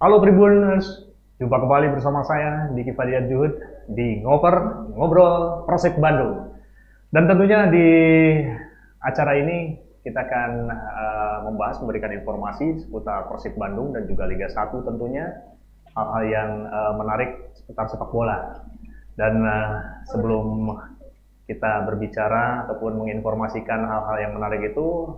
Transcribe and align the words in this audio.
Halo 0.00 0.16
Tribuners, 0.24 1.12
jumpa 1.36 1.60
kembali 1.60 1.92
bersama 1.92 2.24
saya 2.24 2.72
Diki 2.72 2.96
Fadian 2.96 3.28
Juhud 3.28 3.52
di 3.92 4.24
Ngoper 4.24 4.88
Ngobrol 4.96 5.68
Prosek 5.68 6.00
Bandung. 6.00 6.56
Dan 7.12 7.28
tentunya 7.28 7.68
di 7.68 7.88
acara 9.04 9.36
ini 9.36 9.76
kita 10.00 10.24
akan 10.24 10.72
uh, 10.72 11.36
membahas 11.44 11.84
memberikan 11.84 12.16
informasi 12.16 12.80
seputar 12.80 13.28
Persib 13.28 13.60
Bandung 13.60 13.92
dan 13.92 14.08
juga 14.08 14.24
Liga 14.24 14.48
1 14.48 14.72
tentunya 14.88 15.36
hal-hal 15.92 16.24
yang 16.32 16.50
uh, 16.64 16.96
menarik 16.96 17.52
seputar 17.60 17.92
sepak 17.92 18.08
bola. 18.08 18.56
Dan 19.20 19.44
uh, 19.44 20.00
sebelum 20.08 20.80
kita 21.44 21.84
berbicara 21.84 22.64
ataupun 22.64 23.04
menginformasikan 23.04 23.84
hal-hal 23.84 24.16
yang 24.16 24.32
menarik 24.32 24.64
itu, 24.64 25.12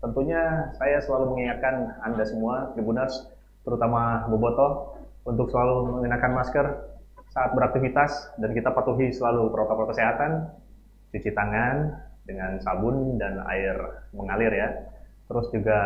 tentunya 0.00 0.72
saya 0.80 1.04
selalu 1.04 1.36
mengingatkan 1.36 2.00
Anda 2.00 2.24
semua, 2.24 2.72
Tribuners, 2.72 3.33
terutama 3.64 4.28
Boboto, 4.28 5.00
untuk 5.24 5.48
selalu 5.48 5.98
mengenakan 5.98 6.32
masker 6.36 6.66
saat 7.32 7.50
beraktivitas 7.56 8.36
dan 8.38 8.54
kita 8.54 8.70
patuhi 8.70 9.10
selalu 9.10 9.50
protokol 9.50 9.90
kesehatan, 9.90 10.52
cuci 11.10 11.34
tangan 11.34 11.96
dengan 12.22 12.60
sabun 12.60 13.16
dan 13.18 13.42
air 13.50 14.06
mengalir 14.14 14.52
ya. 14.52 14.68
Terus 15.26 15.48
juga 15.50 15.80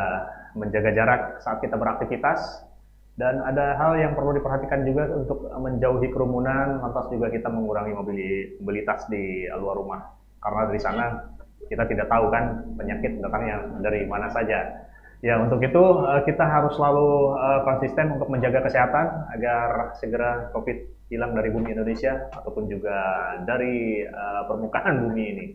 menjaga 0.58 0.90
jarak 0.92 1.22
saat 1.40 1.62
kita 1.62 1.78
beraktivitas 1.78 2.66
dan 3.18 3.42
ada 3.42 3.74
hal 3.74 3.98
yang 3.98 4.14
perlu 4.14 4.30
diperhatikan 4.38 4.86
juga 4.86 5.10
untuk 5.10 5.50
menjauhi 5.50 6.06
kerumunan, 6.10 6.78
lantas 6.78 7.10
juga 7.10 7.30
kita 7.30 7.50
mengurangi 7.50 7.94
mobilitas 7.94 9.06
di 9.10 9.46
luar 9.58 9.74
rumah. 9.74 10.00
Karena 10.38 10.62
dari 10.70 10.80
sana 10.82 11.04
kita 11.66 11.84
tidak 11.90 12.06
tahu 12.06 12.30
kan 12.30 12.62
penyakit 12.78 13.18
datangnya 13.18 13.56
dari 13.82 14.06
mana 14.06 14.30
saja. 14.30 14.86
Ya, 15.18 15.34
untuk 15.42 15.58
itu 15.66 15.82
uh, 15.82 16.22
kita 16.22 16.46
harus 16.46 16.78
selalu 16.78 17.34
uh, 17.34 17.60
konsisten 17.66 18.14
untuk 18.14 18.30
menjaga 18.30 18.62
kesehatan 18.62 19.26
agar 19.34 19.90
segera 19.98 20.54
COVID 20.54 21.10
hilang 21.10 21.34
dari 21.34 21.50
bumi 21.50 21.74
Indonesia 21.74 22.30
ataupun 22.38 22.70
juga 22.70 22.94
dari 23.42 24.06
uh, 24.06 24.46
permukaan 24.46 25.10
bumi 25.10 25.24
ini. 25.26 25.46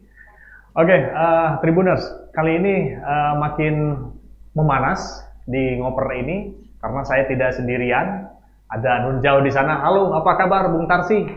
Oke, 0.76 0.90
okay, 0.90 1.00
uh, 1.16 1.64
Tribuners, 1.64 2.04
kali 2.36 2.60
ini 2.60 2.92
uh, 2.98 3.40
makin 3.40 4.04
memanas 4.52 5.24
di 5.48 5.80
ngoper 5.80 6.12
ini 6.12 6.52
karena 6.84 7.02
saya 7.08 7.24
tidak 7.32 7.56
sendirian. 7.56 8.28
Ada 8.74 9.06
Nun 9.06 9.22
Jauh 9.22 9.46
di 9.46 9.54
sana. 9.54 9.86
Halo, 9.86 10.18
apa 10.18 10.34
kabar 10.34 10.66
Bung 10.74 10.90
Tarsi? 10.90 11.30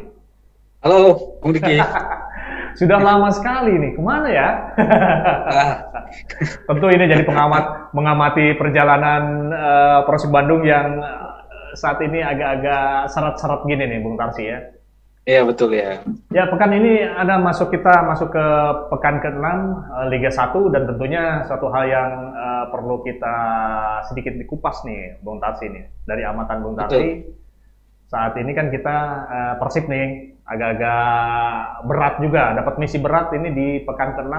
Halo, 0.80 1.36
Bung 1.44 1.52
Diki. 1.52 1.76
Sudah 2.76 3.00
lama 3.00 3.32
sekali 3.32 3.72
nih, 3.80 3.96
ke 3.96 4.02
mana 4.04 4.28
ya? 4.28 4.48
Tentu 6.68 6.86
ini 6.92 7.08
jadi 7.08 7.24
pengamat 7.24 7.96
mengamati 7.96 8.52
perjalanan 8.60 9.48
uh, 9.48 10.00
Persib 10.04 10.28
Bandung 10.28 10.60
yang 10.60 11.00
uh, 11.00 11.40
saat 11.72 12.04
ini 12.04 12.20
agak-agak 12.20 13.08
syarat-syarat 13.08 13.64
gini 13.64 13.84
nih, 13.88 13.98
Bung 14.04 14.20
Tarsi 14.20 14.44
ya. 14.44 14.60
Iya 15.26 15.42
betul 15.42 15.74
ya. 15.74 16.04
Ya 16.30 16.46
pekan 16.46 16.70
ini 16.70 17.02
ada 17.02 17.42
masuk 17.42 17.74
kita 17.74 18.06
masuk 18.06 18.30
ke 18.30 18.46
pekan 18.92 19.18
ke-6 19.24 19.42
uh, 19.42 20.06
Liga 20.12 20.30
1 20.30 20.54
dan 20.70 20.82
tentunya 20.84 21.42
satu 21.48 21.72
hal 21.72 21.84
yang 21.88 22.10
uh, 22.30 22.64
perlu 22.70 23.00
kita 23.02 23.36
sedikit 24.12 24.36
dikupas 24.36 24.84
nih, 24.84 25.16
Bung 25.24 25.40
Tarsi 25.40 25.72
nih 25.72 25.88
dari 26.04 26.22
amatan 26.28 26.60
Bung 26.60 26.76
Tarsi. 26.76 27.24
Saat 28.06 28.38
ini 28.38 28.52
kan 28.54 28.70
kita 28.70 28.96
uh, 29.26 29.54
Persib 29.58 29.88
nih 29.90 30.35
agak-agak 30.46 31.02
berat 31.90 32.14
juga, 32.22 32.54
dapat 32.54 32.74
misi 32.78 33.02
berat 33.02 33.34
ini 33.34 33.48
di 33.50 33.66
pekan 33.82 34.14
ke-6. 34.14 34.34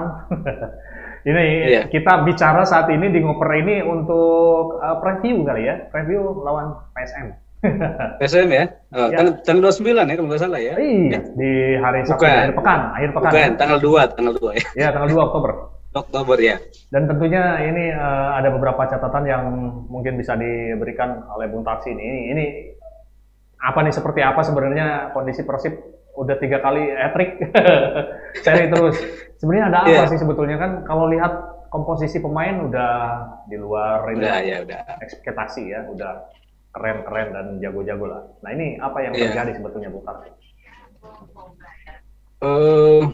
ini 1.29 1.45
yeah. 1.67 1.83
kita 1.91 2.23
bicara 2.23 2.63
saat 2.63 2.87
ini 2.87 3.11
di 3.11 3.19
ngoper 3.19 3.51
ini 3.59 3.83
untuk 3.83 4.79
uh, 4.79 5.03
preview 5.03 5.43
kali 5.43 5.67
ya, 5.67 5.75
preview 5.91 6.23
lawan 6.47 6.79
PSM. 6.95 7.35
PSM 8.23 8.47
ya? 8.47 8.65
Oh, 8.95 9.11
ya. 9.11 9.17
Tanggal, 9.19 9.33
tanggal 9.43 9.61
29 9.75 10.07
ya 10.07 10.15
kalau 10.15 10.27
nggak 10.31 10.41
salah 10.41 10.59
ya? 10.63 10.73
Iya, 10.79 11.19
di 11.35 11.51
hari 11.75 11.99
Sabtu 12.07 12.23
akhir 12.23 12.55
pekan, 12.55 12.79
akhir 12.95 13.09
pekan. 13.11 13.31
Bukan, 13.35 13.51
tanggal 13.59 13.79
2, 13.83 14.15
tanggal 14.15 14.33
2 14.39 14.59
ya. 14.59 14.65
Iya, 14.79 14.87
tanggal 14.95 15.09
2 15.11 15.27
Oktober. 15.27 15.51
Oktober 16.07 16.37
ya. 16.39 16.55
Dan 16.93 17.09
tentunya 17.09 17.59
ini 17.67 17.91
uh, 17.91 18.37
ada 18.37 18.47
beberapa 18.53 18.85
catatan 18.87 19.23
yang 19.27 19.43
mungkin 19.91 20.15
bisa 20.15 20.39
diberikan 20.39 21.25
oleh 21.35 21.51
Bung 21.51 21.65
Taksi. 21.65 21.91
Ini, 21.91 22.31
ini 22.31 22.45
apa 23.57 23.81
nih 23.81 23.91
seperti 23.91 24.21
apa 24.21 24.45
sebenarnya 24.45 25.11
kondisi 25.17 25.41
Persib 25.41 25.96
udah 26.17 26.35
tiga 26.41 26.57
kali 26.65 26.89
etrik 26.91 27.37
seri 28.41 28.65
terus. 28.73 28.97
Sebenarnya 29.37 29.65
ada 29.69 29.79
apa 29.85 29.93
yeah. 29.93 30.09
sih 30.09 30.17
sebetulnya 30.17 30.57
kan 30.57 30.71
kalau 30.89 31.05
lihat 31.13 31.33
komposisi 31.69 32.17
pemain 32.17 32.65
udah 32.65 32.93
di 33.45 33.57
luar 33.61 34.01
udah, 34.09 34.41
ya, 34.41 34.65
udah. 34.65 34.97
ekspektasi 35.05 35.69
ya, 35.69 35.85
udah 35.85 36.25
keren-keren 36.73 37.27
dan 37.37 37.45
jago-jago 37.61 38.05
lah. 38.09 38.23
Nah 38.41 38.49
ini 38.57 38.81
apa 38.81 38.97
yang 39.05 39.13
yeah. 39.13 39.29
terjadi 39.29 39.61
sebetulnya 39.61 39.89
Bu 39.93 40.01
Karti? 40.01 40.29
Uh, 42.41 43.13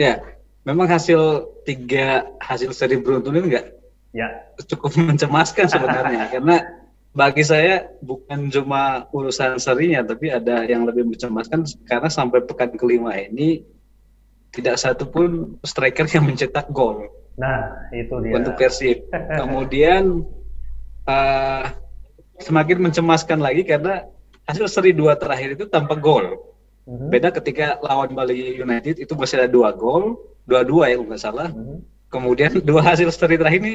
ya, 0.00 0.20
memang 0.64 0.88
hasil 0.88 1.52
tiga 1.68 2.28
hasil 2.40 2.72
seri 2.72 3.00
beruntun 3.00 3.36
ini 3.36 3.52
enggak 3.52 3.66
ya. 4.14 4.28
cukup 4.70 4.96
mencemaskan 5.10 5.66
sebenarnya 5.68 6.28
karena 6.32 6.56
bagi 7.14 7.46
saya 7.46 7.86
bukan 8.02 8.50
cuma 8.50 9.06
urusan 9.14 9.62
serinya, 9.62 10.02
tapi 10.02 10.34
ada 10.34 10.66
yang 10.66 10.82
lebih 10.82 11.06
mencemaskan 11.06 11.62
karena 11.86 12.10
sampai 12.10 12.42
pekan 12.42 12.74
kelima 12.74 13.14
ini 13.14 13.62
tidak 14.50 14.82
satu 14.82 15.06
pun 15.06 15.54
striker 15.62 16.10
yang 16.10 16.26
mencetak 16.26 16.66
gol. 16.74 17.06
Nah, 17.38 17.86
itu 17.94 18.14
dia. 18.18 18.34
Untuk 18.34 18.58
Persib. 18.58 19.06
Kemudian 19.40 20.26
uh, 21.06 21.64
semakin 22.42 22.90
mencemaskan 22.90 23.38
lagi 23.38 23.62
karena 23.62 24.10
hasil 24.50 24.66
seri 24.66 24.90
dua 24.90 25.14
terakhir 25.14 25.54
itu 25.54 25.70
tanpa 25.70 25.94
gol. 25.94 26.34
Mm-hmm. 26.90 27.08
Beda 27.14 27.30
ketika 27.30 27.78
lawan 27.78 28.10
Bali 28.10 28.58
United 28.58 28.98
itu 28.98 29.14
masih 29.14 29.38
ada 29.38 29.48
dua 29.50 29.70
gol, 29.70 30.18
dua-dua 30.50 30.90
ya 30.90 30.98
kalau 30.98 31.06
nggak 31.14 31.22
salah. 31.22 31.48
Mm-hmm. 31.50 31.78
Kemudian 32.10 32.50
dua 32.62 32.82
hasil 32.82 33.06
seri 33.14 33.38
terakhir 33.38 33.62
ini 33.62 33.74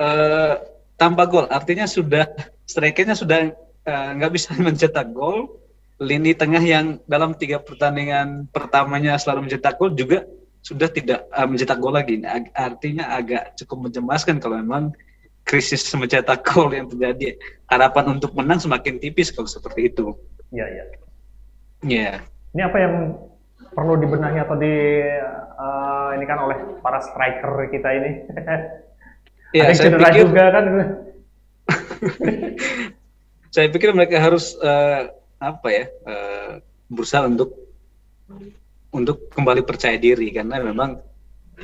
uh, 0.00 0.75
tanpa 0.96 1.28
gol. 1.28 1.46
Artinya 1.48 1.84
sudah 1.84 2.26
strikernya 2.64 3.14
sudah 3.14 3.52
eh, 3.86 4.08
nggak 4.16 4.30
uh, 4.32 4.34
bisa 4.34 4.52
mencetak 4.66 5.12
gol. 5.12 5.62
Lini 5.96 6.36
tengah 6.36 6.60
yang 6.60 7.00
dalam 7.08 7.32
tiga 7.32 7.56
pertandingan 7.56 8.52
pertamanya 8.52 9.16
selalu 9.16 9.48
mencetak 9.48 9.80
gol 9.80 9.96
juga 9.96 10.28
sudah 10.60 10.90
tidak 10.90 11.24
uh, 11.32 11.46
mencetak 11.48 11.78
gol 11.78 11.94
lagi. 11.94 12.20
Artinya 12.52 13.16
agak 13.16 13.56
cukup 13.56 13.88
mencemaskan 13.88 14.42
kalau 14.42 14.60
memang 14.60 14.92
krisis 15.46 15.86
mencetak 16.00 16.42
gol 16.42 16.72
yang 16.74 16.90
terjadi. 16.90 17.38
Harapan 17.70 18.18
untuk 18.18 18.34
menang 18.36 18.60
semakin 18.60 18.98
tipis 19.00 19.30
kalau 19.32 19.48
seperti 19.48 19.94
itu. 19.94 20.12
Iya, 20.52 20.66
iya. 20.68 20.84
Iya. 21.86 22.12
Ini 22.56 22.62
apa 22.66 22.78
yang 22.80 22.94
perlu 23.76 24.00
dibenahi 24.00 24.40
atau 24.40 24.56
di 24.56 24.74
uh, 25.60 26.10
ini 26.16 26.24
kan 26.24 26.38
oleh 26.40 26.58
para 26.80 26.98
striker 27.04 27.68
kita 27.68 27.88
ini? 27.92 28.10
Ya, 29.56 29.72
Ada 29.72 29.88
saya 29.88 29.90
pikir, 29.96 30.28
juga 30.28 30.44
kan. 30.52 30.64
saya 33.56 33.72
pikir 33.72 33.88
mereka 33.96 34.20
harus 34.20 34.52
uh, 34.60 35.08
apa 35.40 35.68
ya 35.72 35.84
uh, 36.04 36.60
berusaha 36.92 37.24
untuk 37.24 37.56
untuk 38.92 39.32
kembali 39.32 39.64
percaya 39.64 39.96
diri 39.96 40.28
karena 40.28 40.60
memang 40.60 41.00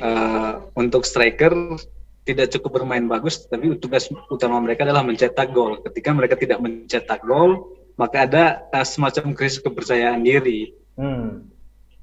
uh, 0.01 0.73
untuk 0.73 1.05
striker 1.05 1.53
tidak 2.25 2.49
cukup 2.57 2.81
bermain 2.81 3.05
bagus 3.05 3.45
tapi 3.45 3.77
tugas 3.77 4.09
utama 4.33 4.57
mereka 4.65 4.89
adalah 4.89 5.05
mencetak 5.05 5.53
gol 5.53 5.85
ketika 5.85 6.17
mereka 6.17 6.35
tidak 6.41 6.65
mencetak 6.65 7.21
gol 7.29 7.77
maka 8.01 8.25
ada 8.25 8.45
uh, 8.73 8.87
semacam 8.89 9.37
krisis 9.37 9.61
kepercayaan 9.61 10.25
diri 10.25 10.73
hmm. 10.97 11.45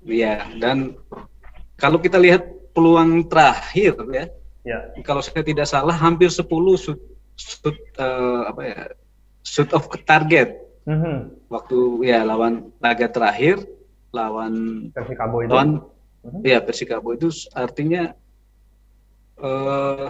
ya 0.06 0.54
dan 0.62 0.94
kalau 1.82 1.98
kita 1.98 2.22
lihat 2.22 2.46
peluang 2.78 3.26
terakhir 3.26 3.98
ya 4.14 4.30
Ya. 4.70 4.94
Kalau 5.02 5.26
saya 5.26 5.42
tidak 5.42 5.66
salah 5.66 5.98
hampir 5.98 6.30
10 6.30 6.46
shoot, 6.78 7.02
shoot 7.34 7.78
uh, 7.98 8.54
apa 8.54 8.62
ya 8.62 8.80
shoot 9.42 9.70
of 9.74 9.90
target. 10.06 10.62
Mm 10.86 10.98
-hmm. 11.02 11.18
Waktu 11.50 11.78
ya 12.06 12.22
lawan 12.22 12.70
laga 12.78 13.10
terakhir 13.10 13.66
lawan 14.14 14.54
Persikabo 14.94 15.42
itu. 15.42 15.50
Lawan 15.50 15.70
mm 16.22 16.30
-hmm. 16.30 16.42
ya 16.46 16.60
Persikabo 16.62 17.18
itu 17.18 17.34
artinya 17.58 18.14
uh, 19.42 20.06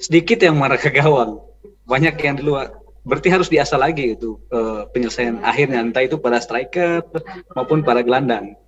sedikit 0.00 0.40
yang 0.40 0.56
marah 0.56 0.80
ke 0.80 0.88
gawang. 0.88 1.44
Banyak 1.84 2.16
yang 2.24 2.40
di 2.40 2.48
luar. 2.48 2.80
Berarti 3.06 3.28
harus 3.30 3.46
diasah 3.52 3.78
lagi 3.78 4.18
itu 4.18 4.40
uh, 4.50 4.88
penyelesaian 4.90 5.38
akhirnya 5.44 5.78
entah 5.78 6.02
itu 6.02 6.18
pada 6.18 6.42
striker 6.42 7.06
maupun 7.54 7.86
para 7.86 8.02
gelandang 8.02 8.58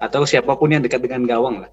atau 0.00 0.24
siapa 0.24 0.56
pun 0.56 0.72
yang 0.72 0.80
dekat 0.80 1.04
dengan 1.04 1.28
gawang 1.28 1.60
lah 1.60 1.70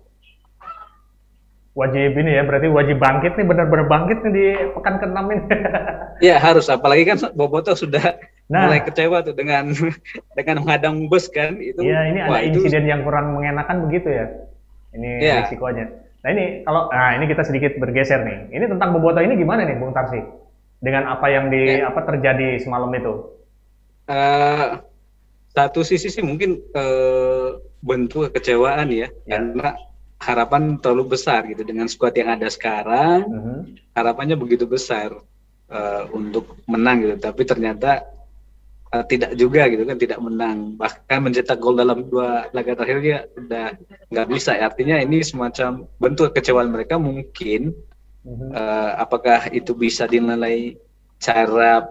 wajib 1.80 2.12
ini 2.20 2.36
ya 2.36 2.44
berarti 2.44 2.68
wajib 2.68 3.00
bangkit 3.00 3.40
nih 3.40 3.46
benar-benar 3.48 3.88
bangkit 3.88 4.20
nih 4.28 4.32
di 4.36 4.46
pekan 4.76 4.96
ke-6 5.00 5.20
ini. 5.32 5.44
Iya 6.20 6.36
harus 6.36 6.68
apalagi 6.68 7.08
kan 7.08 7.16
Boboto 7.32 7.72
sudah 7.80 8.20
nah, 8.52 8.68
mulai 8.68 8.84
kecewa 8.84 9.24
tuh 9.24 9.32
dengan 9.32 9.72
dengan 10.38 10.56
menghadang 10.60 11.08
bus 11.08 11.32
kan 11.32 11.56
itu. 11.56 11.80
Iya 11.80 12.12
ini 12.12 12.20
wah, 12.28 12.44
ada 12.44 12.44
itu... 12.44 12.60
insiden 12.60 12.92
yang 12.92 13.08
kurang 13.08 13.40
mengenakan 13.40 13.88
begitu 13.88 14.12
ya. 14.12 14.28
Ini 14.92 15.10
ya. 15.24 15.36
risikonya. 15.48 15.88
Nah 16.20 16.30
ini 16.36 16.68
kalau 16.68 16.92
nah 16.92 17.16
ini 17.16 17.24
kita 17.32 17.48
sedikit 17.48 17.80
bergeser 17.80 18.20
nih. 18.28 18.52
Ini 18.52 18.68
tentang 18.68 18.92
Boboto 18.92 19.24
ini 19.24 19.40
gimana 19.40 19.64
nih 19.64 19.80
Bung 19.80 19.96
Tarsi? 19.96 20.20
dengan 20.80 21.12
apa 21.12 21.28
yang 21.28 21.52
di 21.52 21.80
ya. 21.80 21.92
apa 21.92 22.08
terjadi 22.08 22.60
semalam 22.64 22.90
itu? 22.96 23.14
Uh, 24.10 24.80
satu 25.54 25.84
sisi 25.86 26.10
sih 26.10 26.24
mungkin 26.24 26.58
uh, 26.74 27.60
bentuk 27.84 28.32
kekecewaan 28.32 28.90
ya, 28.90 29.12
ya, 29.28 29.38
karena 29.38 29.76
harapan 30.20 30.78
terlalu 30.78 31.16
besar 31.16 31.48
gitu. 31.48 31.64
Dengan 31.64 31.88
skuad 31.88 32.16
yang 32.16 32.36
ada 32.36 32.48
sekarang, 32.52 33.20
uh. 33.26 33.40
-huh. 33.40 33.60
harapannya 33.96 34.36
begitu 34.36 34.68
besar 34.68 35.16
uh, 35.72 36.04
untuk 36.12 36.60
menang 36.68 37.04
gitu, 37.08 37.16
tapi 37.18 37.48
ternyata 37.48 38.04
uh, 38.94 39.06
tidak 39.06 39.38
juga 39.38 39.70
gitu 39.70 39.84
kan 39.86 39.98
tidak 39.98 40.20
menang. 40.20 40.76
Bahkan 40.76 41.20
mencetak 41.24 41.58
gol 41.62 41.78
dalam 41.78 42.10
dua 42.10 42.50
laga 42.52 42.76
terakhirnya 42.76 43.26
udah 43.38 43.66
nggak 44.10 44.28
bisa. 44.30 44.58
Artinya 44.58 45.00
ini 45.00 45.22
semacam 45.22 45.86
bentuk 45.98 46.34
kekecewaan 46.34 46.70
mereka 46.70 46.98
mungkin 47.00 47.74
uh, 48.28 48.92
apakah 49.00 49.50
itu 49.54 49.72
bisa 49.78 50.06
dinilai 50.10 50.76
cara 51.20 51.86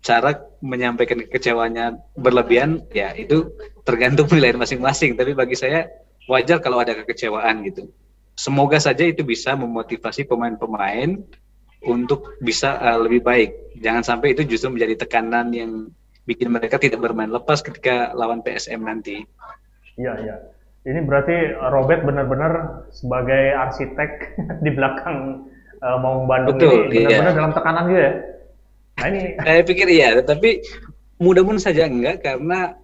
cara 0.00 0.30
menyampaikan 0.64 1.20
kekecewaannya 1.28 2.16
berlebihan? 2.16 2.84
Ya 2.92 3.14
itu 3.14 3.54
tergantung 3.86 4.26
penilaian 4.30 4.60
masing-masing. 4.60 5.14
Tapi 5.16 5.32
bagi 5.32 5.56
saya 5.56 5.86
wajar 6.30 6.62
kalau 6.62 6.78
ada 6.78 6.94
kekecewaan 6.94 7.66
gitu 7.66 7.90
semoga 8.38 8.78
saja 8.78 9.02
itu 9.02 9.26
bisa 9.26 9.58
memotivasi 9.58 10.24
pemain-pemain 10.30 11.18
untuk 11.82 12.38
bisa 12.38 12.78
uh, 12.78 13.02
lebih 13.02 13.26
baik 13.26 13.50
jangan 13.82 14.06
sampai 14.06 14.38
itu 14.38 14.46
justru 14.46 14.70
menjadi 14.70 15.04
tekanan 15.04 15.50
yang 15.50 15.90
bikin 16.30 16.54
mereka 16.54 16.78
tidak 16.78 17.02
bermain 17.02 17.26
lepas 17.26 17.58
ketika 17.58 18.14
lawan 18.14 18.44
PSM 18.44 18.86
nanti. 18.86 19.26
Iya, 19.98 20.12
iya. 20.22 20.36
Ini 20.86 21.02
berarti 21.04 21.58
Robert 21.74 22.06
benar-benar 22.06 22.86
sebagai 22.94 23.52
arsitek 23.52 24.38
di 24.64 24.70
belakang 24.72 25.50
uh, 25.82 25.98
Maung 26.00 26.30
Bandung 26.30 26.56
Betul, 26.56 26.88
ini 26.88 27.04
benar-benar 27.04 27.34
iya. 27.34 27.38
dalam 27.42 27.52
tekanan 27.52 27.84
juga 27.90 28.00
ya. 28.00 28.12
Nah 29.00 29.06
ini. 29.10 29.20
Saya 29.42 29.60
pikir 29.66 29.86
iya, 29.90 30.08
tapi 30.22 30.50
mudah-mudahan 31.20 31.60
saja 31.60 31.84
enggak 31.84 32.24
karena 32.24 32.79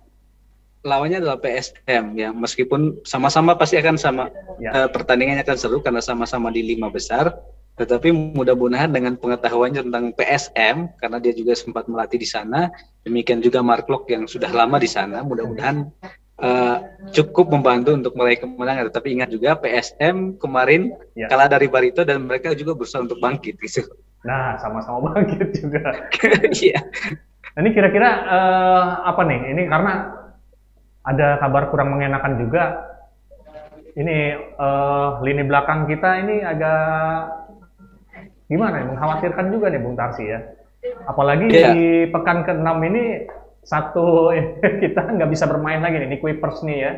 lawannya 0.87 1.19
adalah 1.19 1.43
PSM 1.43 2.15
ya 2.15 2.31
meskipun 2.31 3.03
sama-sama 3.03 3.59
pasti 3.59 3.75
akan 3.77 3.99
sama 3.99 4.31
ya. 4.63 4.71
uh, 4.71 4.89
pertandingannya 4.89 5.43
akan 5.43 5.59
seru 5.59 5.83
karena 5.83 5.99
sama-sama 5.99 6.55
di 6.55 6.63
lima 6.63 6.87
besar 6.89 7.35
tetapi 7.77 8.09
mudah-mudahan 8.09 8.89
dengan 8.89 9.21
pengetahuannya 9.21 9.85
tentang 9.85 10.09
PSM, 10.17 10.97
karena 10.97 11.19
dia 11.21 11.37
juga 11.37 11.53
sempat 11.53 11.85
melatih 11.93 12.17
di 12.17 12.25
sana, 12.25 12.73
demikian 13.05 13.45
juga 13.45 13.61
Mark 13.61 13.85
Lok 13.93 14.09
yang 14.09 14.25
sudah 14.25 14.49
lama 14.49 14.81
di 14.81 14.89
sana, 14.89 15.21
mudah-mudahan 15.21 15.85
uh, 16.41 16.77
cukup 17.13 17.53
membantu 17.53 17.93
untuk 17.93 18.17
meraih 18.17 18.41
kemenangan. 18.41 18.89
Tapi 18.89 19.21
ingat 19.21 19.29
juga 19.29 19.61
PSM 19.61 20.41
kemarin 20.41 20.97
ya. 21.13 21.29
kalah 21.29 21.53
dari 21.53 21.69
Barito 21.69 22.01
dan 22.01 22.25
mereka 22.25 22.57
juga 22.57 22.73
berusaha 22.73 23.05
untuk 23.05 23.21
bangkit 23.21 23.61
gitu. 23.61 23.85
Nah, 24.25 24.57
sama-sama 24.57 25.13
bangkit 25.13 25.61
juga. 25.61 25.93
Iya. 26.57 26.81
ini 27.61 27.73
kira-kira 27.77 28.09
uh, 28.25 29.05
apa 29.05 29.21
nih? 29.25 29.53
Ini 29.53 29.63
karena 29.69 30.16
ada 31.07 31.39
kabar 31.39 31.71
kurang 31.71 31.95
mengenakan 31.95 32.43
juga. 32.43 32.65
Ini 33.97 34.19
uh, 34.61 35.25
lini 35.25 35.41
belakang 35.47 35.89
kita 35.89 36.21
ini 36.21 36.45
agak 36.45 36.85
gimana 38.47 38.83
ya 38.83 38.85
mengkhawatirkan 38.93 39.47
juga 39.51 39.67
nih 39.73 39.81
Bung 39.83 39.99
Tarsi 39.99 40.25
ya 40.27 40.41
apalagi 41.07 41.51
yeah. 41.51 41.75
di 41.75 42.07
pekan 42.11 42.47
ke-6 42.47 42.69
ini 42.87 43.05
satu 43.67 44.31
kita 44.83 45.01
nggak 45.03 45.31
bisa 45.31 45.51
bermain 45.51 45.83
lagi 45.83 45.99
nih 45.99 46.09
Nick 46.17 46.23
Wipers 46.23 46.63
nih 46.63 46.79
ya 46.81 46.95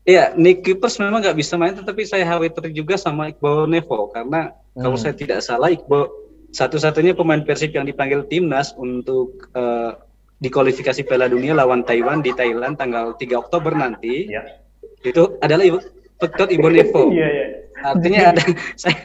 Iya, 0.00 0.32
Nick 0.32 0.64
Wipers 0.64 0.96
memang 0.96 1.20
nggak 1.20 1.36
bisa 1.36 1.60
main, 1.60 1.76
tetapi 1.76 2.08
saya 2.08 2.24
khawatir 2.24 2.72
juga 2.72 2.96
sama 2.96 3.28
Iqbal 3.28 3.68
Nevo 3.68 4.08
karena 4.08 4.48
hmm. 4.72 4.80
kalau 4.80 4.96
saya 4.96 5.12
tidak 5.12 5.44
salah 5.44 5.68
Iqbal 5.68 6.08
satu-satunya 6.56 7.12
pemain 7.12 7.44
Persib 7.44 7.76
yang 7.76 7.84
dipanggil 7.84 8.24
timnas 8.24 8.72
untuk 8.80 9.52
uh, 9.52 10.00
dikualifikasi 10.40 11.04
Piala 11.04 11.28
Dunia 11.28 11.52
lawan 11.52 11.84
Taiwan 11.84 12.24
di 12.24 12.32
Thailand 12.32 12.80
tanggal 12.80 13.14
3 13.14 13.28
Oktober 13.36 13.76
nanti. 13.76 14.32
Ya. 14.32 14.42
Itu 15.04 15.36
adalah 15.44 15.64
Victor 16.20 16.48
Ibonevo. 16.48 17.08
Iya, 17.16 17.28
iya. 17.28 17.46
Artinya 17.80 18.20
ada 18.36 18.42
saya 18.82 18.96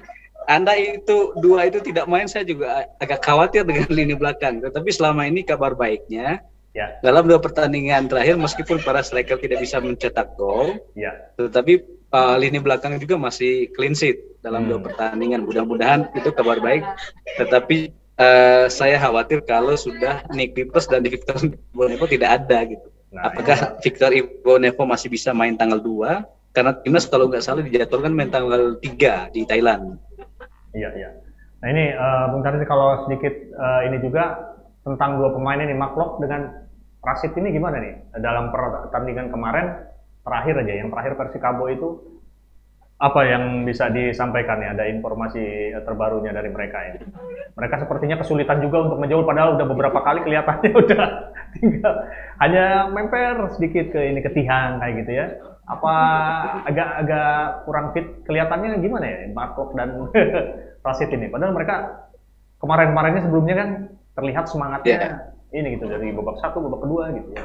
anda 0.45 0.77
itu 0.77 1.33
dua 1.41 1.69
itu 1.69 1.81
tidak 1.81 2.05
main, 2.05 2.29
saya 2.29 2.45
juga 2.45 2.85
agak 3.01 3.25
khawatir 3.25 3.65
dengan 3.65 3.89
lini 3.89 4.13
belakang. 4.13 4.61
Tetapi 4.61 4.89
selama 4.93 5.25
ini 5.25 5.41
kabar 5.41 5.73
baiknya, 5.73 6.37
ya. 6.75 7.01
dalam 7.01 7.25
dua 7.25 7.41
pertandingan 7.41 8.05
terakhir, 8.05 8.37
meskipun 8.37 8.77
para 8.85 9.01
striker 9.01 9.41
tidak 9.41 9.63
bisa 9.65 9.81
mencetak 9.81 10.37
gol, 10.37 10.77
ya. 10.93 11.17
tetapi 11.33 11.81
uh, 12.13 12.37
lini 12.37 12.61
belakang 12.61 13.01
juga 13.01 13.17
masih 13.17 13.73
clean 13.73 13.97
sheet 13.97 14.21
dalam 14.45 14.65
hmm. 14.65 14.69
dua 14.69 14.79
pertandingan. 14.85 15.41
Mudah-mudahan 15.49 16.13
itu 16.13 16.29
kabar 16.29 16.61
baik. 16.61 16.85
Tetapi 17.41 18.04
uh, 18.19 18.65
saya 18.71 18.99
khawatir 18.99 19.43
kalau 19.43 19.75
sudah 19.75 20.23
Nick 20.31 20.55
Pipers 20.55 20.87
dan 20.87 21.03
Victor 21.03 21.35
Bonevo 21.75 22.05
tidak 22.07 22.43
ada 22.43 22.67
gitu. 22.67 22.87
Nah, 23.15 23.31
Apakah 23.31 23.57
ya. 23.57 23.67
Victor 23.79 24.11
Ibonevo 24.11 24.83
masih 24.83 25.07
bisa 25.07 25.31
main 25.31 25.55
tanggal 25.55 25.79
2? 25.79 26.51
Karena 26.55 26.71
timnas 26.83 27.07
kalau 27.07 27.27
nggak 27.31 27.43
salah 27.43 27.63
dijadwalkan 27.63 28.11
main 28.15 28.31
tanggal 28.31 28.79
3 28.79 29.31
di 29.31 29.47
Thailand. 29.47 29.99
Iya, 30.75 30.91
iya. 30.95 31.09
Nah 31.63 31.67
ini 31.71 31.95
uh, 31.95 32.29
Bung 32.35 32.43
Tarsi 32.43 32.67
kalau 32.67 33.07
sedikit 33.07 33.31
uh, 33.55 33.81
ini 33.87 33.97
juga 34.03 34.53
tentang 34.85 35.17
dua 35.17 35.33
pemain 35.33 35.57
ini 35.57 35.73
Maklok 35.73 36.21
dengan 36.21 36.61
Rasid 37.01 37.33
ini 37.41 37.53
gimana 37.57 37.81
nih 37.81 38.21
dalam 38.21 38.53
pertandingan 38.53 39.33
kemarin 39.33 39.81
terakhir 40.21 40.61
aja 40.61 40.73
yang 40.77 40.89
terakhir 40.93 41.17
versi 41.17 41.37
Kabo 41.41 41.65
itu 41.69 42.14
apa 42.95 43.27
yang 43.27 43.67
bisa 43.67 43.91
disampaikan 43.91 44.63
ya 44.63 44.71
ada 44.71 44.87
informasi 44.87 45.75
terbarunya 45.83 46.31
dari 46.31 46.47
mereka 46.47 46.79
ini? 46.95 46.99
Mereka 47.51 47.83
sepertinya 47.83 48.15
kesulitan 48.23 48.63
juga 48.63 48.87
untuk 48.87 49.03
menjauh 49.03 49.27
padahal 49.27 49.59
udah 49.59 49.67
beberapa 49.67 49.99
kali 49.99 50.23
kelihatannya 50.23 50.71
udah 50.83 51.03
tinggal. 51.59 51.93
Hanya 52.39 52.87
memper 52.87 53.51
sedikit 53.51 53.91
ke 53.91 53.99
ini 53.99 54.23
ketihan 54.23 54.79
kayak 54.79 54.93
gitu 55.03 55.11
ya. 55.11 55.25
Apa 55.67 55.93
agak-agak 56.71 57.67
kurang 57.67 57.91
fit? 57.91 58.07
Kelihatannya 58.23 58.79
gimana 58.79 59.05
ya 59.05 59.17
Markov 59.35 59.75
dan 59.75 60.07
Rasid 60.87 61.11
ini? 61.11 61.27
Padahal 61.27 61.51
mereka 61.51 62.07
kemarin-kemarinnya 62.63 63.27
sebelumnya 63.27 63.55
kan 63.59 63.69
terlihat 64.15 64.45
semangatnya 64.47 64.95
yeah. 64.95 65.13
ini 65.51 65.75
gitu 65.75 65.91
dari 65.91 66.15
babak 66.15 66.39
satu 66.39 66.63
babak 66.63 66.87
kedua 66.87 67.03
gitu 67.11 67.29
ya. 67.35 67.43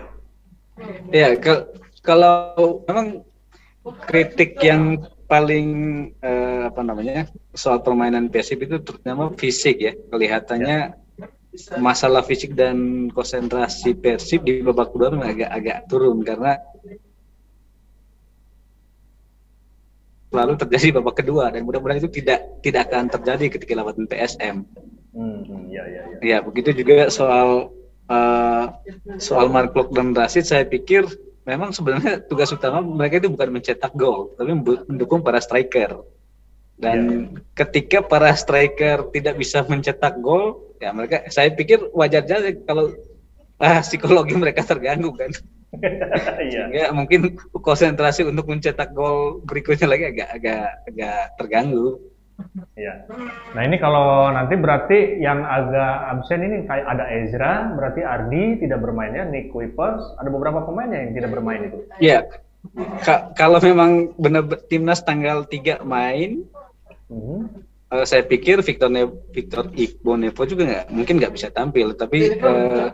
Ya 1.10 1.28
ke 1.34 1.74
kalau 2.06 2.54
memang 2.86 3.26
kritik 4.06 4.54
yang 4.62 5.02
paling 5.30 5.68
uh, 6.18 6.66
apa 6.74 6.82
namanya 6.82 7.30
soal 7.54 7.78
permainan 7.86 8.26
Persib 8.26 8.66
itu 8.66 8.82
terutama 8.82 9.30
fisik 9.38 9.78
ya 9.78 9.92
kelihatannya 10.10 10.90
ya. 10.90 11.78
masalah 11.78 12.26
fisik 12.26 12.58
dan 12.58 13.06
konsentrasi 13.14 13.94
Persib 13.94 14.42
di 14.42 14.58
babak 14.58 14.90
kedua 14.90 15.14
memang 15.14 15.30
agak-agak 15.30 15.86
turun 15.86 16.26
karena 16.26 16.58
lalu 20.34 20.58
terjadi 20.58 20.98
babak 20.98 21.22
kedua 21.22 21.54
dan 21.54 21.62
mudah-mudahan 21.62 22.02
itu 22.02 22.10
tidak 22.10 22.62
tidak 22.66 22.90
akan 22.90 23.06
terjadi 23.10 23.46
ketika 23.54 23.72
lawan 23.78 24.06
PSM. 24.10 24.66
Hmm, 25.10 25.66
ya, 25.70 25.82
ya, 25.86 26.02
ya. 26.06 26.18
ya 26.22 26.38
begitu 26.42 26.70
juga 26.70 27.10
soal 27.10 27.74
uh, 28.10 28.64
soal 29.18 29.46
Mark 29.50 29.74
dan 29.94 30.14
Rasid 30.14 30.46
saya 30.46 30.66
pikir 30.66 31.06
memang 31.50 31.70
sebenarnya 31.74 32.22
tugas 32.30 32.54
utama 32.54 32.78
mereka 32.78 33.18
itu 33.18 33.28
bukan 33.28 33.50
mencetak 33.50 33.90
gol 33.98 34.30
tapi 34.38 34.54
mendukung 34.86 35.20
para 35.26 35.42
striker 35.42 36.06
dan 36.80 36.98
ya. 36.98 37.18
ketika 37.66 37.98
para 38.06 38.30
striker 38.38 39.10
tidak 39.10 39.34
bisa 39.36 39.66
mencetak 39.66 40.14
gol 40.22 40.70
ya 40.78 40.94
mereka 40.94 41.26
saya 41.28 41.50
pikir 41.50 41.90
wajar 41.92 42.22
saja 42.24 42.54
kalau 42.62 42.94
ah, 43.58 43.82
psikologi 43.82 44.38
mereka 44.38 44.62
terganggu 44.62 45.10
kan 45.12 45.34
Iya. 46.50 46.90
Mungkin 46.90 47.38
konsentrasi 47.54 48.26
untuk 48.26 48.50
mencetak 48.50 48.90
gol 48.90 49.42
berikutnya 49.46 49.86
lagi 49.86 50.04
agak 50.10 50.28
agak 50.34 50.66
agak 50.90 51.20
terganggu. 51.38 51.86
Iya. 52.76 53.06
Nah 53.54 53.62
ini 53.62 53.76
kalau 53.76 54.30
nanti 54.32 54.54
berarti 54.56 55.20
yang 55.20 55.44
agak 55.44 55.94
absen 56.16 56.44
ini 56.44 56.56
kayak 56.64 56.86
ada 56.86 57.04
Ezra, 57.08 57.52
berarti 57.76 58.00
Ardi 58.02 58.62
tidak 58.62 58.80
bermainnya, 58.82 59.28
Nick 59.28 59.52
Kuipers, 59.52 60.02
ada 60.16 60.28
beberapa 60.28 60.64
pemainnya 60.64 61.04
yang 61.08 61.12
tidak 61.16 61.30
bermain 61.34 61.68
itu. 61.68 61.78
Iya. 62.00 62.26
Ka 63.00 63.32
kalau 63.32 63.56
memang 63.60 64.12
benar 64.20 64.44
timnas 64.68 65.00
tanggal 65.00 65.48
3 65.48 65.80
main, 65.80 66.44
hmm. 67.08 67.40
uh, 67.88 68.04
saya 68.04 68.20
pikir 68.28 68.60
Victor 68.60 68.92
ne 68.92 69.08
Victor 69.32 69.72
Iqbal 69.72 70.20
Nevo 70.20 70.44
juga 70.44 70.68
nggak 70.68 70.86
mungkin 70.92 71.16
nggak 71.16 71.32
bisa 71.32 71.48
tampil, 71.48 71.96
tapi 71.96 72.36
uh, 72.36 72.92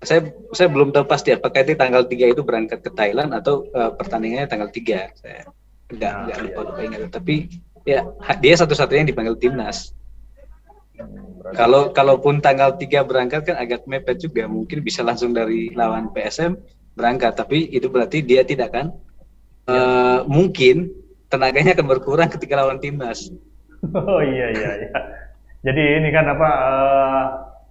saya 0.00 0.32
saya 0.56 0.68
belum 0.72 0.92
tahu 0.92 1.04
pasti 1.04 1.36
apakah 1.36 1.68
itu 1.68 1.76
tanggal 1.76 2.08
3 2.08 2.32
itu 2.32 2.40
berangkat 2.40 2.80
ke 2.80 2.90
Thailand 2.96 3.36
atau 3.36 3.68
uh, 3.76 3.92
pertandingannya 3.92 4.48
tanggal 4.48 4.72
3. 4.72 5.20
Saya 5.20 5.44
enggak 5.92 6.12
nah, 6.12 6.20
enggak 6.26 6.38
lupa 6.42 6.60
lupa 6.66 6.80
ingat 6.82 7.00
tapi 7.14 7.34
ya 7.86 8.02
dia 8.42 8.54
satu-satunya 8.58 9.06
yang 9.06 9.10
dipanggil 9.14 9.38
timnas. 9.38 9.94
Kalau 11.54 11.94
kalaupun 11.94 12.42
tanggal 12.42 12.74
3 12.74 13.06
berangkat 13.06 13.46
kan 13.46 13.56
agak 13.56 13.86
mepet 13.86 14.18
juga 14.18 14.50
mungkin 14.50 14.82
bisa 14.82 15.06
langsung 15.06 15.30
dari 15.30 15.70
lawan 15.70 16.10
PSM 16.10 16.58
berangkat 16.98 17.38
tapi 17.38 17.70
itu 17.70 17.86
berarti 17.86 18.24
dia 18.24 18.42
tidak 18.42 18.74
kan 18.74 18.86
ya. 19.68 19.70
uh, 19.70 20.20
mungkin 20.26 20.90
tenaganya 21.30 21.78
akan 21.78 21.86
berkurang 21.86 22.28
ketika 22.28 22.58
lawan 22.58 22.82
timnas. 22.82 23.30
Oh 23.86 24.18
iya 24.24 24.50
iya 24.50 24.70
iya. 24.82 24.98
Jadi 25.62 25.82
ini 26.00 26.08
kan 26.10 26.26
apa 26.26 26.48
uh, 26.48 27.24